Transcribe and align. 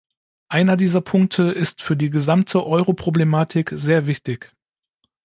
Einer 0.49 0.77
dieser 0.77 0.99
Punkte 1.01 1.51
ist 1.51 1.83
für 1.83 1.95
die 1.95 2.09
gesamte 2.09 2.65
Euro-Problematik 2.65 3.69
sehr 3.75 4.07
wichtig. 4.07 4.51